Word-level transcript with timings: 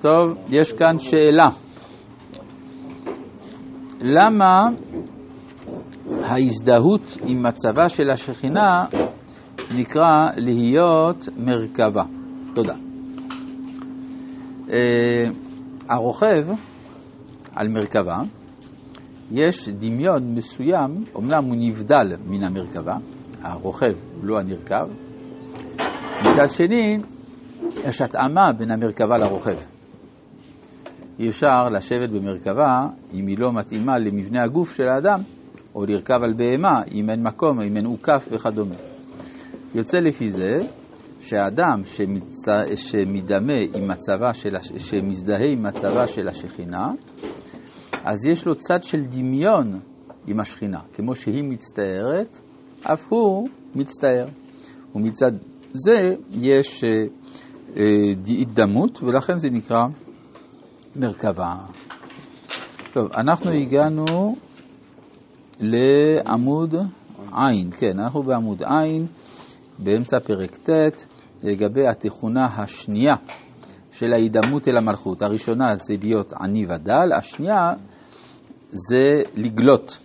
טוב, 0.00 0.38
יש 0.48 0.72
כאן 0.72 0.98
שאלה. 0.98 1.48
למה 4.00 4.66
ההזדהות 6.22 7.16
עם 7.26 7.42
מצבה 7.46 7.88
של 7.88 8.10
השכינה 8.10 8.84
נקרא 9.74 10.24
להיות 10.36 11.28
מרכבה? 11.36 12.02
תודה. 12.54 12.74
הרוכב 15.88 16.48
על 17.54 17.68
מרכבה, 17.68 18.16
יש 19.30 19.68
דמיון 19.68 20.34
מסוים, 20.34 21.04
אמנם 21.16 21.44
הוא 21.44 21.56
נבדל 21.58 22.16
מן 22.26 22.44
המרכבה, 22.44 22.96
הרוכב 23.42 23.94
הוא 24.14 24.24
לא 24.24 24.38
הנרכב, 24.40 24.86
מצד 26.28 26.48
שני, 26.48 26.98
יש 27.88 28.02
התאמה 28.02 28.52
בין 28.58 28.70
המרכבה 28.70 29.18
לרוכב. 29.18 29.73
אי 31.18 31.28
אפשר 31.28 31.68
לשבת 31.68 32.10
במרכבה 32.10 32.88
אם 33.14 33.26
היא 33.26 33.38
לא 33.38 33.52
מתאימה 33.52 33.98
למבנה 33.98 34.42
הגוף 34.42 34.76
של 34.76 34.88
האדם, 34.88 35.20
או 35.74 35.86
לרכב 35.86 36.18
על 36.22 36.32
בהמה 36.32 36.82
אם 36.94 37.10
אין 37.10 37.22
מקום, 37.22 37.60
אם 37.60 37.76
אין 37.76 37.86
עוקף 37.86 38.28
וכדומה. 38.32 38.74
יוצא 39.74 39.98
לפי 39.98 40.28
זה 40.28 40.54
שהאדם 41.20 41.84
שמצ... 41.84 42.44
שמדמה 42.74 43.52
עם 43.74 43.88
מצבה 43.88 44.32
של... 44.32 44.56
שמזדהה 44.78 45.46
עם 45.52 45.62
מצבה 45.62 46.06
של 46.06 46.28
השכינה, 46.28 46.92
אז 48.04 48.26
יש 48.26 48.46
לו 48.46 48.54
צד 48.54 48.82
של 48.82 49.04
דמיון 49.04 49.80
עם 50.26 50.40
השכינה. 50.40 50.80
כמו 50.92 51.14
שהיא 51.14 51.44
מצטערת, 51.44 52.38
אף 52.82 53.04
הוא 53.08 53.48
מצטער. 53.74 54.26
ומצד 54.94 55.32
זה 55.72 56.14
יש 56.30 56.84
התדמות, 58.40 59.02
ולכן 59.02 59.36
זה 59.36 59.50
נקרא 59.50 59.84
מרכבה. 60.96 61.54
טוב, 62.92 63.12
אנחנו 63.16 63.50
הגענו 63.50 64.36
לעמוד 65.60 66.74
עין, 67.32 67.70
כן, 67.70 67.98
אנחנו 67.98 68.22
בעמוד 68.22 68.62
עין, 68.62 69.06
באמצע 69.78 70.20
פרק 70.20 70.56
ט', 70.56 71.04
לגבי 71.42 71.86
התכונה 71.88 72.44
השנייה 72.44 73.14
של 73.92 74.12
ההידמות 74.12 74.68
אל 74.68 74.76
המלכות. 74.76 75.22
הראשונה 75.22 75.76
זה 75.76 75.94
להיות 76.02 76.32
עני 76.32 76.66
ודל, 76.66 77.12
השנייה 77.18 77.72
זה 78.68 79.22
לגלות. 79.34 79.98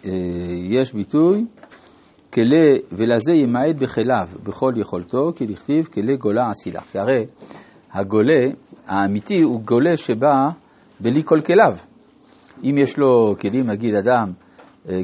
ויש 0.00 0.92
ביטוי, 0.94 1.46
כלי, 2.36 2.78
ולזה 2.92 3.32
ימעט 3.32 3.76
בכליו 3.80 4.28
בכל 4.44 4.72
יכולתו, 4.76 5.32
כי 5.36 5.46
לכתיב 5.46 5.84
כלי 5.84 6.16
גולה 6.16 6.50
אסילה. 6.50 6.80
כי 6.80 6.98
הרי 6.98 7.26
הגולה 7.92 8.40
האמיתי 8.86 9.42
הוא 9.42 9.60
גולה 9.60 9.96
שבא 9.96 10.48
בלי 11.00 11.22
כל 11.24 11.40
כליו. 11.40 11.76
אם 12.64 12.78
יש 12.78 12.98
לו 12.98 13.34
כלים, 13.40 13.66
נגיד 13.66 13.94
אדם 13.94 14.32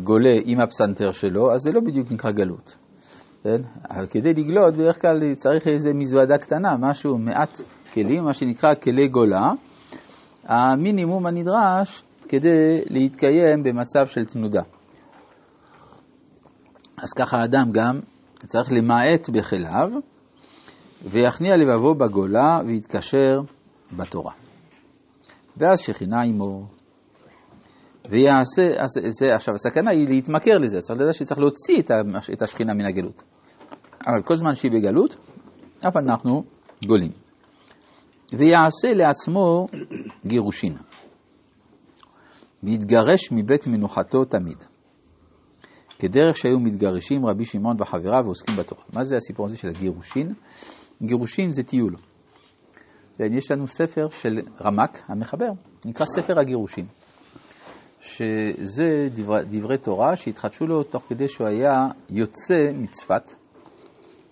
גולה 0.02 0.32
עם 0.44 0.60
הפסנתר 0.60 1.10
שלו, 1.10 1.52
אז 1.54 1.60
זה 1.60 1.72
לא 1.72 1.80
בדיוק 1.80 2.12
נקרא 2.12 2.30
גלות. 2.30 2.76
כן? 3.42 3.60
כדי 4.10 4.34
לגלות 4.34 4.74
בדרך 4.74 5.00
כלל 5.00 5.34
צריך 5.34 5.68
איזו 5.68 5.90
מזוודה 5.94 6.38
קטנה, 6.38 6.76
משהו, 6.78 7.18
מעט 7.18 7.60
כלים, 7.94 8.24
מה 8.24 8.32
שנקרא 8.32 8.74
כלי 8.74 9.08
גולה, 9.08 9.50
המינימום 10.44 11.26
הנדרש 11.26 12.02
כדי 12.28 12.80
להתקיים 12.90 13.62
במצב 13.62 14.06
של 14.06 14.24
תנודה. 14.24 14.62
אז 17.02 17.12
ככה 17.12 17.36
האדם 17.36 17.70
גם 17.72 18.00
צריך 18.46 18.72
למעט 18.72 19.28
בכליו, 19.28 19.90
ויכניע 21.04 21.56
לבבו 21.56 21.94
בגולה 21.94 22.60
ויתקשר 22.66 23.40
בתורה. 23.96 24.32
ואז 25.56 25.80
שכינה 25.80 26.22
עמו, 26.22 26.66
ויעשה, 28.10 28.62
אז 28.62 28.90
זה, 29.08 29.34
עכשיו 29.34 29.54
הסכנה 29.54 29.90
היא 29.90 30.08
להתמכר 30.08 30.58
לזה, 30.58 30.80
צריך 30.80 31.00
לדעת 31.00 31.14
שצריך 31.14 31.40
להוציא 31.40 31.82
את 32.32 32.42
השכינה 32.42 32.74
מן 32.74 32.84
הגלות. 32.84 33.22
אבל 34.06 34.22
כל 34.22 34.36
זמן 34.36 34.54
שהיא 34.54 34.72
בגלות, 34.72 35.16
אף 35.88 35.96
אנחנו 35.96 36.44
גולים. 36.86 37.10
ויעשה 38.32 38.88
לעצמו 38.94 39.66
גירושין, 40.26 40.76
ויתגרש 42.62 43.32
מבית 43.32 43.66
מנוחתו 43.66 44.24
תמיד. 44.24 44.71
כדרך 46.02 46.36
שהיו 46.36 46.60
מתגרשים 46.60 47.26
רבי 47.26 47.44
שמעון 47.44 47.76
וחבריו 47.78 48.22
ועוסקים 48.24 48.56
בתורה. 48.56 48.82
מה 48.94 49.04
זה 49.04 49.16
הסיפור 49.16 49.46
הזה 49.46 49.56
של 49.56 49.68
הגירושין? 49.68 50.32
גירושין 51.02 51.50
זה 51.50 51.62
טיול. 51.62 51.96
יש 53.20 53.50
לנו 53.50 53.66
ספר 53.66 54.08
של 54.08 54.38
רמק 54.60 55.02
המחבר, 55.08 55.50
נקרא 55.86 56.06
ספר 56.06 56.40
הגירושין, 56.40 56.86
שזה 58.00 59.08
דברי, 59.14 59.40
דברי 59.44 59.78
תורה 59.78 60.16
שהתחדשו 60.16 60.66
לו 60.66 60.82
תוך 60.82 61.02
כדי 61.08 61.28
שהוא 61.28 61.46
היה 61.46 61.86
יוצא 62.10 62.72
מצפת, 62.74 63.34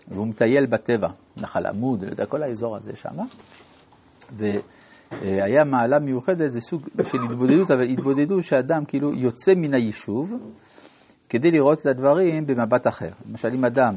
והוא 0.08 0.26
מטייל 0.26 0.66
בטבע, 0.66 1.08
נחל 1.37 1.66
עמוד, 1.66 2.04
לא 2.04 2.10
יודע, 2.10 2.26
כל 2.26 2.42
האזור 2.42 2.76
הזה 2.76 2.92
שם, 2.94 3.16
והיה 4.32 5.64
מעלה 5.64 5.98
מיוחדת, 5.98 6.52
זה 6.52 6.60
סוג 6.60 6.88
של 7.02 7.19
התבודדות, 7.31 7.70
אבל 7.70 7.82
התבודדות 7.82 8.44
שאדם 8.44 8.84
כאילו 8.84 9.14
יוצא 9.14 9.54
מן 9.56 9.75
היישוב, 9.75 10.32
כדי 11.30 11.50
לראות 11.50 11.80
את 11.80 11.86
הדברים 11.86 12.46
במבט 12.46 12.86
אחר. 12.86 13.10
למשל, 13.28 13.48
אם 13.54 13.64
אדם 13.64 13.94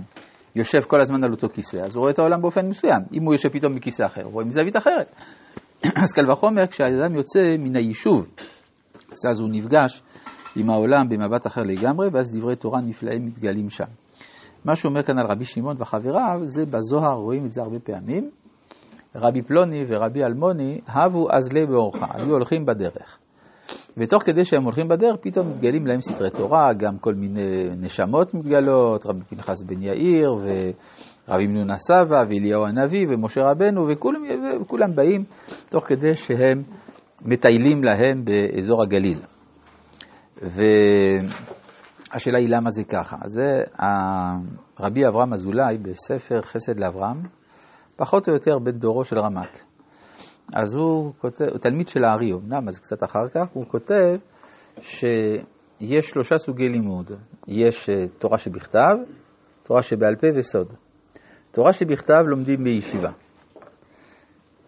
יושב 0.55 0.81
כל 0.87 1.01
הזמן 1.01 1.23
על 1.23 1.31
אותו 1.31 1.49
כיסא, 1.49 1.77
אז 1.77 1.95
הוא 1.95 2.01
רואה 2.01 2.11
את 2.11 2.19
העולם 2.19 2.41
באופן 2.41 2.67
מסוים. 2.67 3.01
אם 3.13 3.23
הוא 3.23 3.33
יושב 3.33 3.49
פתאום 3.49 3.75
מכיסא 3.75 4.03
אחר, 4.05 4.23
הוא 4.23 4.33
רואה 4.33 4.45
מזווית 4.45 4.77
אחרת. 4.77 5.15
אז 6.03 6.13
קל 6.13 6.31
וחומר, 6.31 6.67
כשהאדם 6.67 7.15
יוצא 7.15 7.39
מן 7.59 7.75
היישוב, 7.75 8.25
אז 9.29 9.41
הוא 9.41 9.49
נפגש 9.51 10.01
עם 10.55 10.69
העולם 10.69 11.09
במבט 11.09 11.47
אחר 11.47 11.61
לגמרי, 11.61 12.07
ואז 12.13 12.37
דברי 12.37 12.55
תורה 12.55 12.81
נפלאים 12.81 13.25
מתגלים 13.25 13.69
שם. 13.69 13.87
מה 14.65 14.75
שאומר 14.75 15.03
כאן 15.03 15.19
על 15.19 15.25
רבי 15.27 15.45
שמעון 15.45 15.75
וחבריו, 15.79 16.39
זה 16.43 16.65
בזוהר, 16.65 17.15
רואים 17.17 17.45
את 17.45 17.53
זה 17.53 17.61
הרבה 17.61 17.79
פעמים. 17.79 18.29
רבי 19.15 19.41
פלוני 19.41 19.83
ורבי 19.87 20.23
אלמוני 20.23 20.79
הבו 20.87 21.27
אזלי 21.31 21.65
באורחה, 21.65 22.05
היו 22.13 22.29
הולכים 22.29 22.65
בדרך. 22.65 23.19
ותוך 23.97 24.23
כדי 24.23 24.45
שהם 24.45 24.63
הולכים 24.63 24.87
בדרך, 24.87 25.15
פתאום 25.21 25.49
מתגלים 25.49 25.87
להם 25.87 26.01
סתרי 26.01 26.29
תורה, 26.29 26.73
גם 26.73 26.97
כל 26.97 27.13
מיני 27.13 27.69
נשמות 27.77 28.33
מתגלות, 28.33 29.05
רבי 29.05 29.23
פנחס 29.29 29.63
בן 29.63 29.81
יאיר, 29.81 30.33
ורבי 30.33 31.47
מנונה 31.47 31.75
סבא, 31.75 32.23
ואליהו 32.29 32.65
הנביא, 32.65 33.07
ומשה 33.09 33.41
רבנו, 33.41 33.87
וכולם, 33.91 34.21
וכולם 34.61 34.95
באים 34.95 35.23
תוך 35.69 35.87
כדי 35.87 36.15
שהם 36.15 36.63
מטיילים 37.25 37.83
להם 37.83 38.25
באזור 38.25 38.83
הגליל. 38.83 39.19
והשאלה 40.41 42.39
היא 42.39 42.49
למה 42.49 42.69
זה 42.69 42.83
ככה. 42.83 43.15
זה 43.25 43.61
רבי 44.79 45.07
אברהם 45.07 45.33
אזולאי 45.33 45.77
בספר 45.77 46.41
חסד 46.41 46.79
לאברהם, 46.79 47.17
פחות 47.95 48.27
או 48.29 48.33
יותר 48.33 48.59
בן 48.59 48.71
דורו 48.71 49.03
של 49.03 49.19
רמק. 49.19 49.72
אז 50.53 50.75
הוא 50.75 51.13
כותב, 51.17 51.45
הוא 51.45 51.57
תלמיד 51.57 51.87
של 51.87 52.03
הארי, 52.03 52.33
אמנם, 52.33 52.67
אז 52.67 52.79
קצת 52.79 53.03
אחר 53.03 53.29
כך, 53.29 53.47
הוא 53.53 53.65
כותב 53.67 54.15
שיש 54.81 56.09
שלושה 56.09 56.37
סוגי 56.37 56.69
לימוד. 56.69 57.11
יש 57.47 57.89
תורה 58.17 58.37
שבכתב, 58.37 58.95
תורה 59.63 59.81
שבעל 59.81 60.15
פה 60.15 60.27
וסוד. 60.35 60.73
תורה 61.51 61.73
שבכתב 61.73 62.23
לומדים 62.27 62.63
בישיבה. 62.63 63.11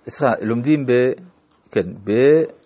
סליחה, 0.07 0.33
לומדים 0.41 0.85
ב... 0.85 0.91
כן, 1.71 1.93
ב... 2.03 2.11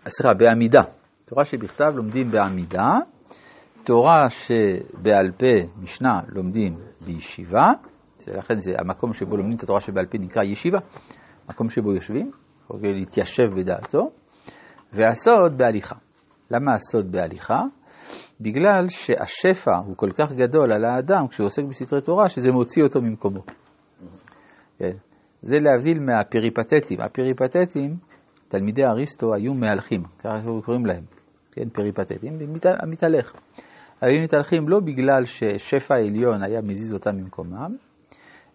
סליחה, 0.07 0.33
בעמידה. 0.33 0.81
תורה 1.25 1.45
שבכתב 1.45 1.91
לומדים 1.95 2.31
בעמידה. 2.31 2.91
תורה 3.83 4.29
שבעל 4.29 5.31
פה, 5.31 5.81
משנה, 5.81 6.21
לומדים 6.27 6.77
בישיבה. 7.05 7.71
לכן 8.27 8.55
זה 8.55 8.71
המקום 8.79 9.13
שבו 9.13 9.37
לומדים 9.37 9.57
את 9.57 9.63
התורה 9.63 9.79
שבעל 9.79 10.05
פה 10.05 10.17
נקרא 10.17 10.43
ישיבה, 10.43 10.79
מקום 11.50 11.69
שבו 11.69 11.94
יושבים. 11.94 12.31
כדי 12.77 12.94
להתיישב 12.94 13.48
בדעתו, 13.57 14.12
והסוד 14.94 15.57
בהליכה. 15.57 15.95
למה 16.51 16.74
הסוד 16.74 17.12
בהליכה? 17.12 17.63
בגלל 18.42 18.88
שהשפע 18.89 19.77
הוא 19.86 19.98
כל 19.98 20.12
כך 20.12 20.31
גדול 20.31 20.71
על 20.71 20.86
האדם 20.86 21.27
כשהוא 21.27 21.45
עוסק 21.45 21.63
בסתרי 21.63 22.01
תורה, 22.01 22.30
שזה 22.30 22.51
מוציא 22.51 22.83
אותו 22.83 23.01
ממקומו. 23.01 23.42
כן. 24.77 24.94
זה 25.42 25.60
להבדיל 25.60 26.00
מהפריפטטים. 26.00 27.01
הפריפטטים, 27.01 27.95
תלמידי 28.48 28.86
אריסטו 28.86 29.33
היו 29.33 29.54
מהלכים, 29.54 30.04
ככה 30.19 30.42
קוראים 30.65 30.86
להם, 30.86 31.04
כן, 31.51 31.69
פריפטטים, 31.69 32.33
המתהלך. 32.81 33.33
היו 34.01 34.24
מתהלכים 34.24 34.69
לא 34.69 34.80
בגלל 34.80 35.25
ששפע 35.25 35.95
העליון 35.95 36.44
היה 36.44 36.62
מזיז 36.62 36.94
אותם 36.94 37.15
ממקומם, 37.15 37.75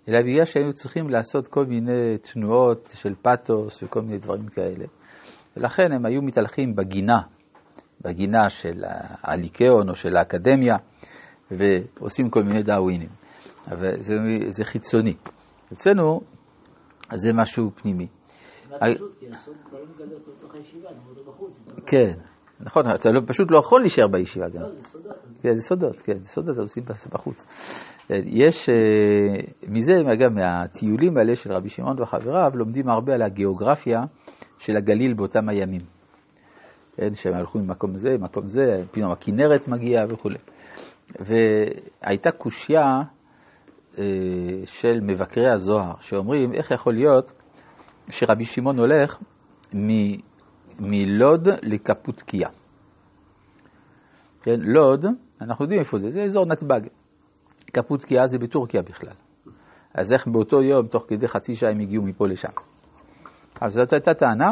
אלא 0.09 0.21
בגלל 0.23 0.45
שהיינו 0.45 0.73
צריכים 0.73 1.09
לעשות 1.09 1.47
כל 1.47 1.67
מיני 1.67 2.19
תנועות 2.19 2.91
של 2.95 3.15
פתוס 3.23 3.83
וכל 3.83 4.01
מיני 4.01 4.19
דברים 4.19 4.49
כאלה. 4.49 4.85
ולכן 5.57 5.93
הם 5.93 6.07
היו 6.07 6.23
מתהלכים 6.23 6.75
בגינה, 6.75 7.19
בגינה 8.01 8.51
של 8.51 8.85
הליקאון 9.23 9.89
או 9.89 9.95
של 9.95 10.17
האקדמיה, 10.17 10.77
ועושים 11.51 12.31
כל 12.31 12.43
מיני 12.43 12.63
דאווינים. 12.63 13.09
אבל 13.71 13.97
זה, 13.99 14.15
זה 14.49 14.65
חיצוני. 14.65 15.15
אצלנו 15.73 16.21
זה 17.15 17.33
משהו 17.33 17.71
פנימי. 17.75 18.07
כן, 21.87 22.13
נכון, 22.61 22.83
אתה 22.95 23.11
לא, 23.11 23.21
פשוט 23.27 23.51
לא 23.51 23.59
יכול 23.59 23.81
להישאר 23.81 24.09
בישיבה 24.09 24.49
גם. 24.49 24.63
כן, 25.45 25.55
זה 25.55 25.63
סודות, 25.63 26.01
כן, 26.01 26.19
זה 26.19 26.29
סודות 26.29 26.59
עושים 26.59 26.83
בחוץ. 27.13 27.47
יש, 28.11 28.69
אה, 28.69 28.75
מזה, 29.69 29.93
אגב, 30.13 30.33
מהטיולים 30.33 31.17
האלה 31.17 31.37
של 31.37 31.53
רבי 31.53 31.69
שמעון 31.69 32.03
וחבריו, 32.03 32.51
לומדים 32.55 32.89
הרבה 32.89 33.15
על 33.15 33.23
הגיאוגרפיה 33.23 34.01
של 34.59 34.77
הגליל 34.77 35.15
באותם 35.15 35.49
הימים. 35.49 35.81
כן, 36.97 37.15
שהם 37.15 37.35
הלכו 37.35 37.59
ממקום 37.59 37.97
זה, 37.97 38.19
ממקום 38.19 38.49
זה, 38.49 38.83
פתאום 38.91 39.13
הכנרת 39.13 39.69
מגיעה 39.69 40.05
וכולי. 40.09 40.39
והייתה 41.21 42.31
קושייה 42.31 43.03
אה, 43.99 44.05
של 44.67 45.01
מבקרי 45.03 45.51
הזוהר, 45.51 45.95
שאומרים, 46.01 46.53
איך 46.53 46.71
יכול 46.71 46.95
להיות 46.95 47.33
שרבי 48.11 48.45
שמעון 48.45 48.79
הולך 48.79 49.19
מ, 49.75 49.89
מלוד 50.81 51.49
לקפוטקיה. 51.63 52.49
כן, 54.43 54.61
לוד, 54.61 55.07
אנחנו 55.45 55.65
יודעים 55.65 55.81
איפה 55.81 55.99
זה, 55.99 56.11
זה 56.11 56.23
אזור 56.23 56.47
נתב"ג. 56.47 56.81
קפוטקיה 57.73 58.27
זה 58.27 58.39
בטורקיה 58.39 58.83
בכלל. 58.83 59.15
אז 59.95 60.13
איך 60.13 60.29
באותו 60.29 60.63
יום, 60.63 60.87
תוך 60.87 61.05
כדי 61.09 61.29
חצי 61.29 61.55
שעה 61.55 61.71
הם 61.71 61.81
הגיעו 61.81 62.03
מפה 62.03 62.27
לשם? 62.29 62.49
אז 63.61 63.73
זאת 63.73 63.93
הייתה 63.93 64.15
טענה 64.15 64.51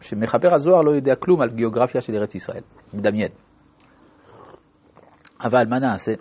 שמחבר 0.00 0.54
הזוהר 0.54 0.82
לא 0.82 0.90
יודע 0.90 1.14
כלום 1.14 1.40
על 1.40 1.48
גיאוגרפיה 1.50 2.00
של 2.00 2.14
ארץ 2.14 2.34
ישראל, 2.34 2.62
מדמיין. 2.94 3.32
אבל 5.40 5.68
מה 5.68 5.78
נעשה? 5.78 6.12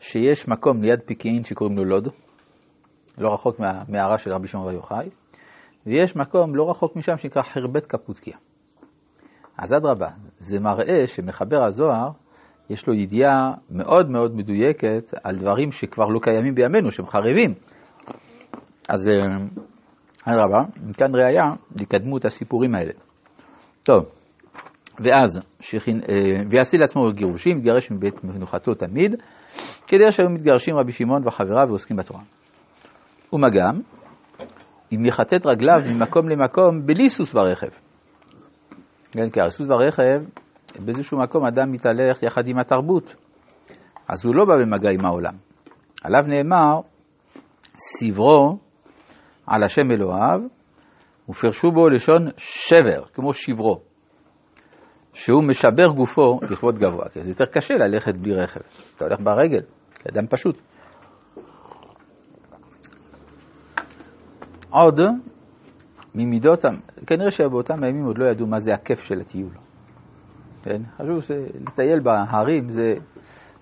שיש 0.00 0.48
מקום 0.48 0.82
ליד 0.82 1.00
פקיעין 1.06 1.44
שקוראים 1.44 1.76
לו 1.76 1.84
לוד, 1.84 2.08
לא 3.18 3.34
רחוק 3.34 3.60
מהמערה 3.60 4.18
של 4.18 4.32
רבי 4.32 4.48
שמעון 4.48 4.66
בר 4.66 4.72
יוחאי, 4.72 5.10
ויש 5.86 6.16
מקום 6.16 6.56
לא 6.56 6.70
רחוק 6.70 6.96
משם 6.96 7.16
שנקרא 7.16 7.42
חרבט 7.42 7.86
קפוטקיה. 7.86 8.36
אז 9.58 9.72
אדרבה, 9.72 10.08
זה 10.38 10.60
מראה 10.60 11.06
שמחבר 11.06 11.64
הזוהר, 11.64 12.10
יש 12.72 12.86
לו 12.86 12.94
ידיעה 12.94 13.52
מאוד 13.70 14.10
מאוד 14.10 14.36
מדויקת 14.36 15.14
על 15.24 15.36
דברים 15.36 15.72
שכבר 15.72 16.08
לא 16.08 16.18
קיימים 16.22 16.54
בימינו, 16.54 16.90
שהם 16.90 17.06
חרבים. 17.06 17.54
אז 18.88 19.08
אה, 19.08 19.12
אדרבה, 20.24 20.58
מכאן 20.86 21.14
ראיה 21.14 21.44
לקדמות 21.80 22.24
הסיפורים 22.24 22.74
האלה. 22.74 22.92
טוב, 23.84 24.04
ואז, 25.00 25.40
שכין, 25.60 26.00
אה, 26.00 26.42
ויעשי 26.50 26.78
לעצמו 26.78 27.12
גירושים, 27.12 27.58
יתגרש 27.58 27.90
מבית 27.90 28.24
מנוחתו 28.24 28.74
תמיד, 28.74 29.14
כדי 29.86 30.12
שהיו 30.12 30.30
מתגרשים 30.30 30.76
רבי 30.76 30.92
שמעון 30.92 31.28
וחבריו 31.28 31.66
ועוסקים 31.68 31.96
בתורה. 31.96 32.20
ומה 33.32 33.50
גם, 33.50 33.80
אם 34.92 35.04
יחטט 35.04 35.46
רגליו 35.46 35.76
ממקום 35.86 36.28
למקום 36.28 36.86
בלי 36.86 37.08
סוס 37.08 37.34
ורכב. 37.34 37.70
כן, 39.12 39.30
כי 39.30 39.40
הסוס 39.40 39.68
ורכב, 39.68 40.22
באיזשהו 40.80 41.18
מקום 41.18 41.46
אדם 41.46 41.72
מתהלך 41.72 42.22
יחד 42.22 42.46
עם 42.46 42.58
התרבות, 42.58 43.14
אז 44.08 44.24
הוא 44.24 44.34
לא 44.34 44.44
בא 44.44 44.54
במגע 44.56 44.90
עם 44.90 45.04
העולם. 45.04 45.34
עליו 46.04 46.22
נאמר, 46.22 46.80
סברו 47.76 48.58
על 49.46 49.62
השם 49.62 49.90
אלוהיו, 49.90 50.40
ופרשו 51.28 51.70
בו 51.70 51.88
לשון 51.88 52.28
שבר, 52.36 53.04
כמו 53.14 53.32
שברו, 53.32 53.80
שהוא 55.12 55.42
משבר 55.44 55.88
גופו 55.96 56.38
לכבוד 56.50 56.78
גבוה, 56.78 57.08
כי 57.08 57.22
זה 57.22 57.30
יותר 57.30 57.46
קשה 57.46 57.74
ללכת 57.74 58.14
בלי 58.14 58.34
רכב. 58.34 58.60
אתה 58.96 59.04
הולך 59.04 59.20
ברגל, 59.20 59.62
כאדם 59.94 60.26
פשוט. 60.26 60.62
עוד 64.70 65.00
ממידות, 66.14 66.64
כנראה 67.06 67.30
שבאותם 67.30 67.82
הימים 67.82 68.04
עוד 68.04 68.18
לא 68.18 68.24
ידעו 68.24 68.46
מה 68.46 68.58
זה 68.58 68.74
הכיף 68.74 69.00
של 69.00 69.20
הטיול. 69.20 69.61
כן? 70.62 70.82
חשוב 70.96 71.22
שלטייל 71.22 72.00
בהרים 72.00 72.70
זה, 72.70 72.94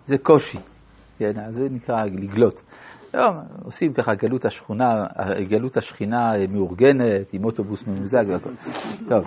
זה 0.07 0.19
קושי, 0.19 0.59
כן? 1.19 1.51
זה 1.51 1.69
נקרא 1.71 2.05
לגלות. 2.05 2.63
לא, 3.15 3.31
עושים 3.65 3.93
ככה 3.93 4.15
גלות 4.15 4.45
השכונה, 4.45 5.07
גלות 5.49 5.77
השכינה 5.77 6.33
מאורגנת, 6.49 7.33
עם 7.33 7.45
אוטובוס 7.45 7.87
ממוזג 7.87 8.25
והכל. 8.29 8.51
טוב. 9.09 9.25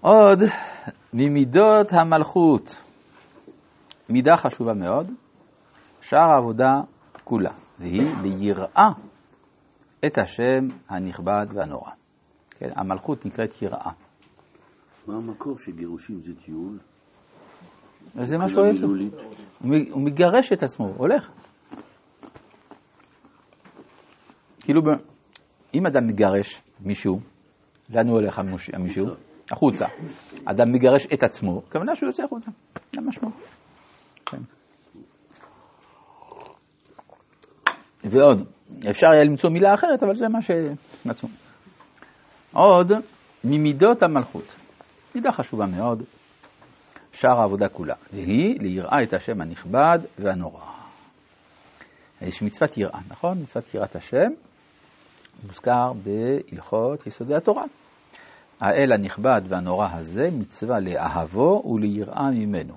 עוד 0.00 0.38
ממידות 1.12 1.92
המלכות, 1.92 2.76
מידה 4.08 4.36
חשובה 4.36 4.74
מאוד, 4.74 5.10
שאר 6.00 6.30
העבודה 6.30 6.80
כולה, 7.24 7.50
והיא 7.78 8.14
ליראה 8.22 8.90
את 10.06 10.18
השם 10.18 10.68
הנכבד 10.88 11.46
והנורא. 11.54 11.90
כן, 12.50 12.68
המלכות 12.76 13.26
נקראת 13.26 13.62
יראה. 13.62 13.90
מה 15.08 15.16
המקור 15.16 15.58
שגירושים 15.58 16.20
זה 16.20 16.32
טיול? 16.44 16.78
זה 18.14 18.38
מה 18.38 18.48
שהוא 18.48 18.66
יש 18.66 18.80
לו. 18.82 18.88
הוא 19.90 20.02
מגרש 20.02 20.52
את 20.52 20.62
עצמו, 20.62 20.86
הולך. 20.96 21.30
כאילו, 24.60 24.80
אם 25.74 25.86
אדם 25.86 26.06
מגרש 26.06 26.62
מישהו, 26.80 27.20
לאן 27.90 28.08
הוא 28.08 28.16
הולך 28.16 28.38
המישהו? 28.72 29.06
החוצה. 29.50 29.86
אדם 30.44 30.72
מגרש 30.72 31.06
את 31.14 31.22
עצמו, 31.22 31.62
הכוונה 31.68 31.96
שהוא 31.96 32.08
יוצא 32.08 32.24
החוצה. 32.24 32.50
זה 32.92 33.00
משמעות. 33.00 33.34
כן. 34.26 34.42
ועוד, 38.04 38.46
אפשר 38.90 39.06
היה 39.06 39.24
למצוא 39.24 39.50
מילה 39.50 39.74
אחרת, 39.74 40.02
אבל 40.02 40.14
זה 40.14 40.28
מה 40.28 40.38
שמצאו. 40.42 41.28
עוד, 42.52 42.92
ממידות 43.44 44.02
המלכות. 44.02 44.57
מידה 45.14 45.32
חשובה 45.32 45.66
מאוד, 45.66 46.02
שאר 47.12 47.40
העבודה 47.40 47.68
כולה, 47.68 47.94
והיא 48.12 48.60
ליראה 48.60 49.02
את 49.02 49.12
השם 49.12 49.40
הנכבד 49.40 49.98
והנורא. 50.18 50.60
יש 52.22 52.42
מצוות 52.42 52.76
יראה, 52.76 53.00
נכון? 53.08 53.38
מצוות 53.38 53.74
יראת 53.74 53.96
השם, 53.96 54.30
מוזכר 55.46 55.92
בהלכות 55.92 57.06
יסודי 57.06 57.34
התורה. 57.34 57.64
האל 58.60 58.92
הנכבד 58.92 59.40
והנורא 59.48 59.88
הזה 59.92 60.28
מצווה 60.32 60.80
לאהבו 60.80 61.62
וליראה 61.66 62.30
ממנו. 62.30 62.74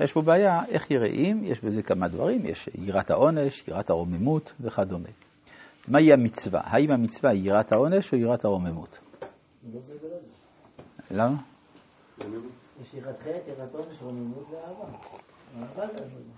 יש 0.00 0.12
פה 0.12 0.22
בעיה, 0.22 0.64
איך 0.68 0.90
יראים? 0.90 1.44
יש 1.44 1.60
בזה 1.60 1.82
כמה 1.82 2.08
דברים, 2.08 2.46
יש 2.46 2.68
יראת 2.74 3.10
העונש, 3.10 3.68
יראת 3.68 3.90
הרוממות 3.90 4.52
וכדומה. 4.60 5.08
מהי 5.88 6.12
המצווה? 6.12 6.60
האם 6.64 6.90
המצווה 6.90 7.30
היא 7.30 7.42
יראת 7.44 7.72
העונש 7.72 8.12
או 8.12 8.18
יראת 8.18 8.44
הרוממות? 8.44 8.98
למה? 11.10 11.36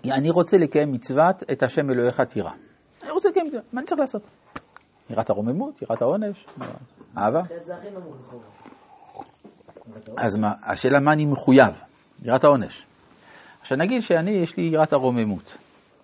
אני 0.05 0.29
רוצה 0.29 0.57
לקיים 0.57 0.91
מצוות 0.91 1.43
את 1.51 1.63
השם 1.63 1.89
אלוהיך 1.89 2.21
תירא. 2.21 2.51
אני 3.03 3.11
רוצה 3.11 3.29
לקיים 3.29 3.47
מצוות, 3.47 3.63
מה 3.73 3.79
אני 3.79 3.87
צריך 3.87 3.99
לעשות? 3.99 4.21
יראת 5.09 5.29
הרוממות, 5.29 5.81
יראת 5.81 6.01
העונש, 6.01 6.45
אהבה. 7.17 7.41
אז 10.17 10.35
מה, 10.35 10.51
השאלה 10.63 10.99
מה 10.99 11.13
אני 11.13 11.25
מחויב, 11.25 11.75
יראת 12.21 12.43
העונש. 12.43 12.85
עכשיו 13.61 13.77
נגיד 13.77 14.01
שאני, 14.01 14.31
יש 14.31 14.57
לי 14.57 14.63
יראת 14.63 14.93
הרוממות, 14.93 15.57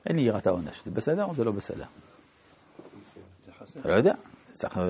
אין 0.06 0.16
לי 0.16 0.22
יראת 0.22 0.48
העונש, 0.48 0.82
זה 0.86 0.92
בסדר 0.92 1.26
או 1.26 1.34
זה 1.34 1.44
לא 1.44 1.52
בסדר? 1.52 1.86
אתה 3.80 3.90
לא 3.90 3.94
יודע, 3.98 4.14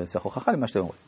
צריך 0.05 0.23
הוכחה 0.23 0.51
למה 0.51 0.67
שאתם 0.67 0.79
אומרים. 0.79 1.04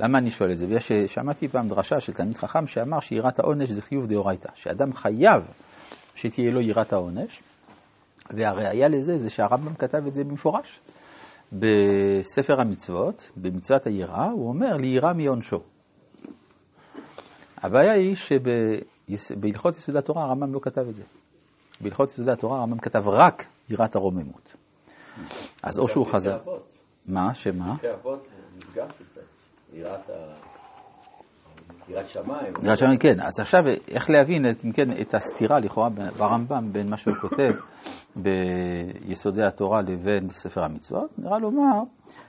למה 0.00 0.18
אני 0.18 0.30
שואל 0.30 0.52
את 0.52 0.56
זה? 0.58 0.66
בגלל 0.66 0.78
ששמעתי 0.78 1.48
פעם 1.48 1.68
דרשה 1.68 2.00
של 2.00 2.12
תלמיד 2.12 2.36
חכם 2.36 2.66
שאמר 2.66 3.00
שיראת 3.00 3.38
העונש 3.38 3.70
זה 3.70 3.82
חיוב 3.82 4.06
דאורייתא, 4.06 4.48
שאדם 4.54 4.92
חייב 4.92 5.42
שתהיה 6.14 6.50
לו 6.50 6.60
יראת 6.60 6.92
העונש, 6.92 7.42
והראיה 8.30 8.88
לזה 8.88 9.18
זה 9.18 9.30
שהרמב"ם 9.30 9.74
כתב 9.74 10.06
את 10.06 10.14
זה 10.14 10.24
במפורש. 10.24 10.80
בספר 11.52 12.60
המצוות, 12.60 13.30
במצוות 13.36 13.86
היראה, 13.86 14.30
הוא 14.30 14.48
אומר 14.48 14.76
ליראה 14.76 15.12
מעונשו. 15.12 15.60
הבעיה 17.56 17.92
היא 17.92 18.14
שבהלכות 18.14 19.76
יסודי 19.76 19.98
התורה 19.98 20.24
הרמב"ם 20.24 20.52
לא 20.52 20.60
כתב 20.62 20.88
את 20.88 20.94
זה. 20.94 21.02
בהלכות 21.80 22.10
יסודי 22.10 22.30
התורה 22.30 22.58
הרמב"ם 22.58 22.78
כתב 22.78 23.08
רק 23.08 23.44
יראת 23.70 23.96
הרוממות. 23.96 24.54
אז 25.62 25.78
או 25.78 25.88
שהוא 25.88 26.06
חזר... 26.06 26.38
מה? 27.06 27.34
שמה? 27.34 27.76
יראת 29.72 30.00
שמיים. 32.08 32.54
יראת 32.62 32.78
שמיים, 32.78 32.98
כן. 32.98 33.20
אז 33.20 33.40
עכשיו, 33.40 33.60
איך 33.88 34.10
להבין 34.10 34.48
את, 34.50 34.60
כן, 34.74 35.00
את 35.00 35.14
הסתירה 35.14 35.58
לכאורה 35.58 35.88
ברמב"ם 36.18 36.72
בין 36.72 36.90
מה 36.90 36.96
שהוא 36.96 37.14
כותב 37.20 37.52
ביסודי 38.22 39.42
התורה 39.42 39.80
לבין 39.82 40.28
ספר 40.28 40.64
המצוות? 40.64 41.18
נראה 41.18 41.38
לומר 41.38 41.82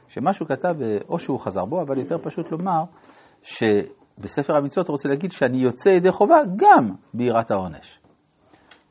שמה 0.07 0.33
שהוא 0.33 0.47
כתב, 0.47 0.75
או 1.09 1.19
שהוא 1.19 1.39
חזר 1.39 1.65
בו, 1.65 1.81
אבל 1.81 1.97
יותר 1.97 2.17
פשוט 2.17 2.51
לומר 2.51 2.83
שבספר 3.43 4.55
המצוות 4.55 4.87
הוא 4.87 4.93
רוצה 4.93 5.09
להגיד 5.09 5.31
שאני 5.31 5.57
יוצא 5.57 5.89
ידי 5.89 6.11
חובה 6.11 6.37
גם 6.55 6.91
ביראת 7.13 7.51
העונש. 7.51 8.00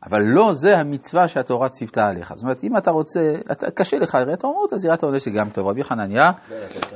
אבל 0.07 0.21
לא 0.23 0.53
זה 0.53 0.77
המצווה 0.77 1.29
שהתורה 1.29 1.69
ציוותה 1.69 2.05
עליך. 2.05 2.33
זאת 2.35 2.43
אומרת, 2.43 2.65
אם 2.65 2.77
אתה 2.77 2.91
רוצה, 2.91 3.21
אתה, 3.53 3.71
קשה 3.71 3.99
לך 3.99 4.15
יראת 4.15 4.45
העולמות, 4.45 4.73
אז 4.73 4.85
יראת 4.85 5.03
העונש 5.03 5.25
זה 5.25 5.31
גם 5.31 5.51
טוב. 5.51 5.69
רבי 5.69 5.85
חנניה, 5.85 6.31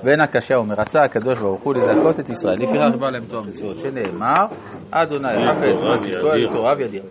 בן 0.02 0.20
הקשה 0.20 0.54
אומר, 0.54 0.75
רצה 0.75 1.02
הקדוש 1.02 1.38
ברוך 1.38 1.62
הוא 1.62 1.75
לזכות 1.75 2.20
את 2.20 2.28
ישראל, 2.28 2.58
לפיכך 2.62 2.96
בא 3.00 3.11
להם 3.11 3.25
תורה 3.25 3.42
מצוות, 3.42 3.76
שנאמר, 3.76 4.46
אדוני 4.90 5.28
חפץ, 5.28 5.82
מה 5.82 5.99
סיכוי, 5.99 6.49
תורה 6.54 6.73
וידיר. 6.78 7.04